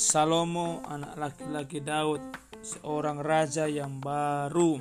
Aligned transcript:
Salomo 0.00 0.80
anak 0.88 1.12
laki-laki 1.20 1.84
Daud 1.84 2.24
seorang 2.64 3.20
raja 3.20 3.68
yang 3.68 4.00
baru. 4.00 4.80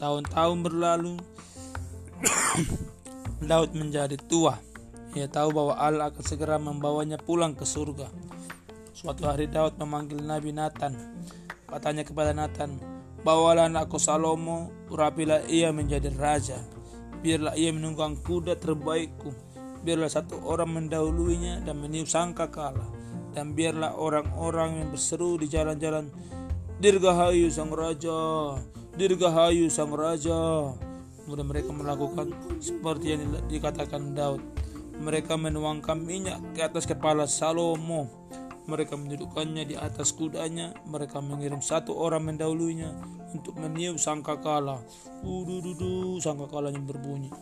Tahun-tahun 0.00 0.64
berlalu 0.64 1.20
Daud 3.52 3.76
menjadi 3.76 4.16
tua. 4.16 4.56
Ia 5.12 5.28
tahu 5.28 5.52
bahwa 5.52 5.76
Allah 5.76 6.08
akan 6.08 6.24
segera 6.24 6.56
membawanya 6.56 7.20
pulang 7.20 7.52
ke 7.52 7.68
surga. 7.68 8.08
Suatu 8.96 9.28
hari 9.28 9.52
Daud 9.52 9.76
memanggil 9.76 10.24
Nabi 10.24 10.48
Nathan. 10.48 10.96
Katanya 11.68 12.00
kepada 12.00 12.32
Nathan 12.32 12.80
bawalah 13.20 13.68
anakku 13.68 14.00
Salomo 14.00 14.72
urapilah 14.88 15.44
ia 15.44 15.68
menjadi 15.76 16.08
raja. 16.16 16.56
Biarlah 17.20 17.52
ia 17.52 17.68
menunggang 17.68 18.16
kuda 18.24 18.56
terbaikku. 18.56 19.28
Biarlah 19.84 20.08
satu 20.08 20.40
orang 20.40 20.72
mendahuluinya 20.72 21.60
dan 21.68 21.84
meniup 21.84 22.08
sangka 22.08 22.48
kalah 22.48 22.96
dan 23.36 23.52
biarlah 23.52 23.92
orang-orang 24.00 24.80
yang 24.80 24.88
berseru 24.88 25.36
di 25.36 25.52
jalan-jalan 25.52 26.08
Dirgahayu 26.80 27.52
sang 27.52 27.68
raja 27.68 28.56
Dirgahayu 28.96 29.68
sang 29.68 29.92
raja. 29.92 30.72
Kemudian 31.20 31.44
mereka 31.44 31.68
melakukan 31.68 32.32
seperti 32.64 33.12
yang 33.12 33.28
dikatakan 33.44 34.16
Daud. 34.16 34.40
Mereka 34.96 35.36
menuangkan 35.36 36.00
minyak 36.00 36.40
ke 36.56 36.64
atas 36.64 36.88
kepala 36.88 37.28
Salomo. 37.28 38.08
Mereka 38.64 38.96
mendudukkannya 38.96 39.68
di 39.68 39.76
atas 39.76 40.16
kudanya. 40.16 40.72
Mereka 40.88 41.20
mengirim 41.20 41.60
satu 41.60 41.92
orang 41.92 42.32
mendahulunya 42.32 42.96
untuk 43.34 43.58
meniup 43.58 43.98
sangkakala. 43.98 44.82
Udududu 45.26 46.22
sangkakalanya 46.22 46.78
berbunyi. 46.82 47.32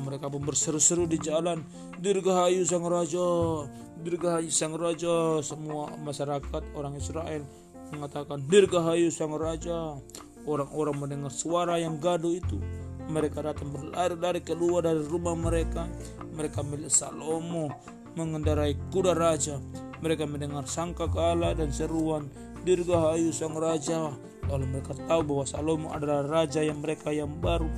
Mereka 0.00 0.32
pun 0.32 0.42
berseru-seru 0.46 1.04
di 1.04 1.20
jalan. 1.20 1.64
Dirgahayu 2.00 2.64
sang 2.64 2.86
raja 2.86 3.68
Dirgahayu 4.04 4.52
sang 4.52 4.76
raja. 4.76 5.40
Semua 5.40 5.88
masyarakat 5.96 6.76
orang 6.76 7.00
Israel 7.00 7.40
mengatakan 7.88 8.44
Dirgahayu 8.44 9.08
sang 9.08 9.32
raja. 9.36 9.96
Orang-orang 10.44 10.96
mendengar 11.00 11.32
suara 11.32 11.80
yang 11.80 11.96
gaduh 11.96 12.36
itu. 12.36 12.60
Mereka 13.08 13.40
datang 13.40 13.72
berlari-lari 13.72 14.44
keluar 14.44 14.84
dari 14.84 15.00
rumah 15.08 15.32
mereka. 15.32 15.88
Mereka 16.36 16.60
milik 16.68 16.92
Salomo 16.92 17.72
mengendarai 18.12 18.76
kuda 18.92 19.16
raja. 19.16 19.56
Mereka 20.04 20.28
mendengar 20.28 20.68
sangka 20.68 21.08
kala 21.08 21.56
dan 21.56 21.72
seruan 21.72 22.28
Dirgahayu 22.64 23.30
sang 23.30 23.54
raja 23.54 24.16
Lalu 24.48 24.64
mereka 24.76 24.92
tahu 25.08 25.20
bahwa 25.24 25.44
Salomo 25.44 25.88
adalah 25.92 26.24
raja 26.24 26.60
yang 26.64 26.80
mereka 26.80 27.12
yang 27.12 27.30
baru 27.40 27.68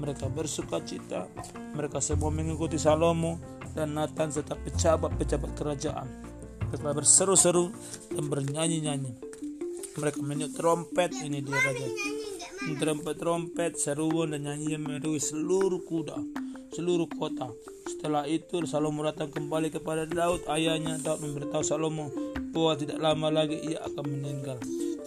mereka 0.00 0.26
bersuka 0.26 0.82
cita 0.82 1.30
mereka 1.76 2.02
semua 2.02 2.28
mengikuti 2.32 2.76
Salomo 2.80 3.38
dan 3.72 3.96
Nathan 3.96 4.28
serta 4.28 4.54
pejabat-pejabat 4.56 5.50
kerajaan. 5.56 6.08
Setelah 6.72 6.94
berseru-seru 6.96 7.72
dan 8.12 8.24
bernyanyi-nyanyi, 8.28 9.12
mereka 10.00 10.20
meniup 10.24 10.52
trompet 10.56 11.12
ini 11.20 11.44
dia 11.44 11.56
raja. 11.56 11.88
Trompet-trompet, 12.62 13.74
seruan 13.74 14.32
dan 14.32 14.46
nyanyian 14.46 14.86
melalui 14.86 15.18
seluruh 15.18 15.82
kuda, 15.82 16.14
seluruh 16.72 17.10
kota. 17.10 17.50
Setelah 17.90 18.24
itu 18.30 18.62
Salomo 18.64 19.02
datang 19.02 19.34
kembali 19.34 19.74
kepada 19.74 20.06
Daud 20.06 20.46
ayahnya. 20.46 20.96
Daud 21.02 21.20
memberitahu 21.26 21.64
Salomo 21.66 22.31
bahwa 22.52 22.72
tidak 22.76 22.98
lama 23.00 23.28
lagi 23.32 23.56
ia 23.64 23.80
akan 23.82 24.04
meninggal. 24.06 24.60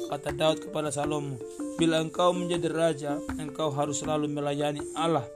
Kata 0.10 0.34
Daud 0.34 0.66
kepada 0.70 0.90
Salomo, 0.90 1.38
Bila 1.76 2.00
engkau 2.00 2.32
menjadi 2.32 2.72
raja, 2.72 3.12
engkau 3.36 3.68
harus 3.68 4.00
selalu 4.00 4.32
melayani 4.32 4.80
Allah. 4.96 5.28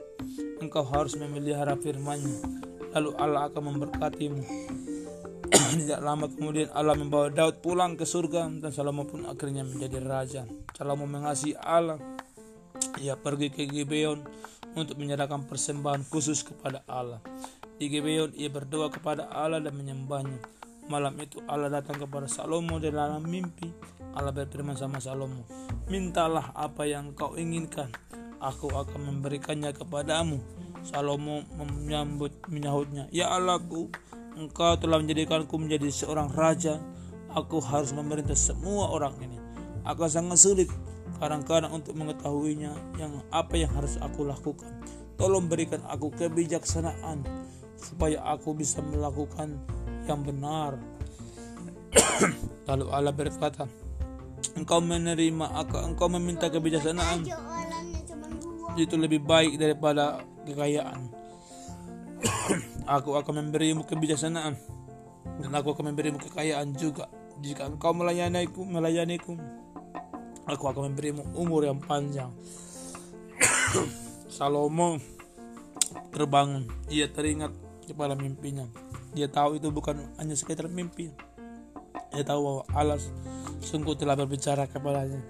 Engkau 0.60 0.84
harus 0.84 1.12
memelihara 1.16 1.76
firman-Nya 1.76 2.60
lalu 2.94 3.10
Allah 3.18 3.46
akan 3.50 3.62
memberkatimu. 3.74 4.42
Tidak 5.84 6.00
lama 6.02 6.26
kemudian 6.26 6.70
Allah 6.74 6.98
membawa 6.98 7.30
Daud 7.30 7.62
pulang 7.62 7.94
ke 7.94 8.02
surga 8.06 8.50
dan 8.58 8.70
Salomo 8.74 9.06
pun 9.06 9.26
akhirnya 9.26 9.62
menjadi 9.62 9.98
raja. 10.02 10.42
Salomo 10.74 11.06
mengasihi 11.06 11.54
Allah. 11.58 11.98
Ia 12.98 13.14
pergi 13.18 13.52
ke 13.52 13.68
Gibeon 13.68 14.24
untuk 14.74 14.98
menyerahkan 14.98 15.46
persembahan 15.46 16.06
khusus 16.08 16.42
kepada 16.46 16.82
Allah. 16.88 17.20
Di 17.78 17.88
Gibeon 17.88 18.34
ia 18.36 18.50
berdoa 18.50 18.90
kepada 18.90 19.30
Allah 19.30 19.62
dan 19.62 19.76
menyembahnya. 19.76 20.40
Malam 20.90 21.14
itu 21.22 21.38
Allah 21.46 21.70
datang 21.70 22.02
kepada 22.02 22.26
Salomo 22.26 22.82
dalam 22.82 23.22
mimpi. 23.22 23.70
Allah 24.10 24.34
berfirman 24.34 24.74
sama 24.74 24.98
Salomo, 24.98 25.46
"Mintalah 25.86 26.50
apa 26.50 26.82
yang 26.82 27.14
kau 27.14 27.38
inginkan, 27.38 27.94
aku 28.42 28.66
akan 28.74 28.98
memberikannya 29.06 29.70
kepadamu." 29.70 30.42
Salomo 30.82 31.46
menyambut 31.54 32.34
menyahutnya, 32.50 33.06
"Ya 33.14 33.30
Allahku, 33.30 33.86
Engkau 34.40 34.78
telah 34.78 35.02
menjadikanku 35.02 35.52
menjadi 35.58 35.90
seorang 35.90 36.30
raja. 36.32 36.78
Aku 37.34 37.62
harus 37.62 37.94
memerintah 37.94 38.34
semua 38.34 38.90
orang 38.90 39.14
ini. 39.22 39.38
Aku 39.86 40.06
sangat 40.10 40.42
sulit 40.42 40.66
kadang-kadang 41.22 41.70
untuk 41.70 41.94
mengetahuinya 41.94 42.72
yang 42.96 43.22
apa 43.30 43.54
yang 43.60 43.70
harus 43.74 44.00
aku 44.00 44.26
lakukan. 44.26 44.70
Tolong 45.20 45.46
berikan 45.46 45.84
aku 45.86 46.10
kebijaksanaan 46.14 47.22
supaya 47.76 48.22
aku 48.24 48.56
bisa 48.56 48.80
melakukan 48.80 49.60
yang 50.10 50.26
benar." 50.26 50.76
Lalu 52.68 52.84
Allah 52.90 53.14
berkata, 53.14 53.70
"Engkau 54.58 54.82
menerima, 54.82 55.46
engkau 55.86 56.10
meminta 56.10 56.50
kebijaksanaan." 56.50 57.22
itu 58.78 58.94
lebih 58.94 59.20
baik 59.24 59.58
daripada 59.58 60.22
kekayaan. 60.46 61.10
aku 62.96 63.16
akan 63.16 63.48
memberimu 63.48 63.82
kebijaksanaan 63.88 64.54
dan 65.40 65.50
aku 65.56 65.74
akan 65.74 65.92
memberimu 65.94 66.20
kekayaan 66.20 66.76
juga. 66.76 67.08
Jika 67.40 67.72
engkau 67.72 67.96
melayaniku, 67.96 68.64
melayaniku, 68.68 69.36
aku 70.44 70.64
akan 70.68 70.92
memberimu 70.92 71.22
umur 71.34 71.64
yang 71.64 71.80
panjang. 71.80 72.28
Salomo 74.36 75.00
terbangun, 76.12 76.68
ia 76.92 77.08
teringat 77.08 77.54
kepada 77.88 78.12
mimpinya. 78.12 78.68
Dia 79.10 79.26
tahu 79.26 79.58
itu 79.58 79.68
bukan 79.74 79.98
hanya 80.18 80.34
sekedar 80.38 80.70
mimpi. 80.70 81.10
Dia 82.14 82.22
tahu 82.26 82.40
bahwa 82.42 82.62
Allah 82.74 82.98
sungguh 83.62 83.94
telah 83.98 84.14
berbicara 84.14 84.66
kepadanya. 84.70 85.20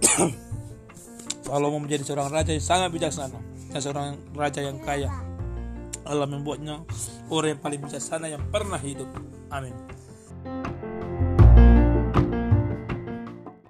Salomo 1.44 1.82
menjadi 1.82 2.06
seorang 2.06 2.30
raja 2.30 2.54
yang 2.54 2.62
sangat 2.62 2.88
bijaksana 2.94 3.38
dan 3.72 3.80
seorang 3.80 4.08
raja 4.32 4.60
yang 4.62 4.78
kaya. 4.80 5.10
Allah 6.06 6.26
membuatnya 6.26 6.80
orang 7.28 7.56
yang 7.56 7.60
paling 7.60 7.80
bijaksana 7.84 8.26
yang 8.30 8.42
pernah 8.48 8.80
hidup. 8.80 9.08
Amin. 9.52 9.76